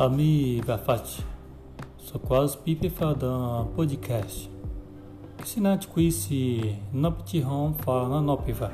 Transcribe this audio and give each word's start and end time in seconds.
Ami 0.00 0.62
Gafati, 0.66 1.22
sou 1.98 2.18
quase 2.18 2.56
pipe 2.56 2.88
fadão 2.88 3.70
podcast. 3.76 4.50
Que 5.36 5.46
sinate 5.46 5.86
quisi 5.88 6.74
noptihon 6.90 7.74
fa 7.74 8.08
na 8.08 8.22
nopiva. 8.22 8.72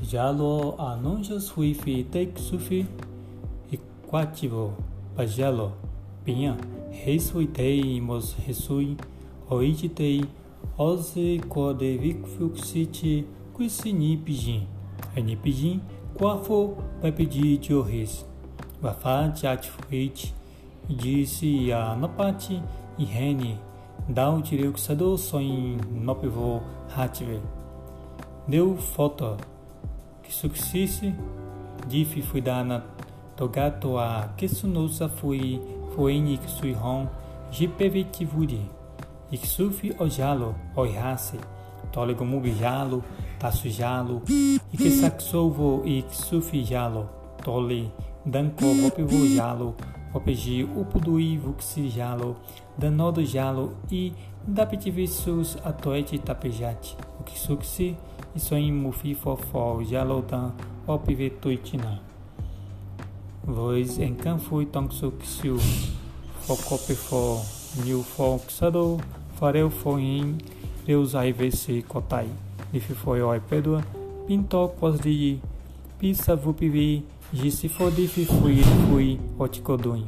Jalo 0.00 0.74
anunjas 0.78 1.50
huifi 1.50 2.04
take 2.04 2.40
sufi 2.40 2.86
e 3.70 3.78
quativo 4.08 4.72
pajelo 5.14 5.74
pinha 6.24 6.56
resuitei 7.04 8.00
mos 8.00 8.34
resui 8.46 8.96
oititei 9.50 10.24
ose 10.78 11.40
code 11.46 11.98
vicfuxite 11.98 13.26
quisini 13.52 14.16
pijin. 14.16 14.66
Ani 15.14 15.36
pijin 15.36 15.82
quafo 16.16 16.78
vai 17.02 17.12
pedir 17.12 17.58
Wafat 18.82 19.44
Atfuit 19.44 20.32
disse 20.88 21.70
a 21.70 21.94
Nopati 21.94 22.62
e 22.98 23.04
Reni 23.04 23.58
Dao 24.08 24.40
Direu 24.40 24.72
Kusado 24.72 25.18
Soin 25.18 25.78
Nopivo 25.92 26.62
Hatve. 26.96 27.42
Deu 28.48 28.76
foto 28.76 29.36
que 30.22 30.32
successe 30.32 31.14
Difi 31.86 32.22
fui 32.22 32.40
dana 32.40 32.82
Togato 33.36 33.98
a 33.98 34.32
Kesunosa 34.34 35.08
fui 35.08 35.60
Fueni 35.94 36.38
Ksuihon 36.38 37.06
Jipevitivuri 37.50 38.66
Iksufi 39.30 39.94
Ojalo 39.98 40.54
Oihase 40.74 41.38
Tolego 41.92 42.24
Mubijalo 42.24 43.02
Tasujalo 43.38 44.22
Ikisaksovo 44.72 45.82
Iksufi 45.84 46.64
Jalo 46.64 47.08
Tole 47.44 47.90
Danko 48.24 48.74
Vopivu 48.74 49.26
Jalo, 49.34 49.74
Vopeji 50.12 50.64
Upudui 50.64 51.38
Vuxi 51.38 51.88
Jalo, 51.88 52.36
Danodo 52.76 53.22
Jalo 53.22 53.72
e 53.90 54.12
Dapitivisus 54.46 55.56
Atoete 55.64 56.18
Tapejate, 56.18 56.96
Ukisuksi, 57.18 57.96
Isoim 58.36 58.74
Mufi 58.74 59.14
Fofó, 59.14 59.82
Jalodan, 59.82 60.52
Opivetuitina. 60.86 62.00
Voz 63.42 63.98
em 63.98 64.14
Canfui 64.14 64.66
Tongsuxiu, 64.66 65.56
Focopefo, 66.40 67.40
New 67.84 68.02
Foxado, 68.02 68.98
Fareu 69.36 69.70
Foin, 69.70 70.36
Deus 70.84 71.14
AIVC 71.14 71.82
Kotai, 71.88 72.28
Lififoioi 72.72 73.40
Pedua, 73.40 73.82
Pinto 74.26 74.68
Quasdi, 74.78 75.40
Pisa 75.98 76.36
Vupivi, 76.36 77.04
Disse 77.32 77.68
Fodifi 77.68 78.24
Fui 78.24 78.60
Fui 78.88 79.16
Oticoduim. 79.38 80.04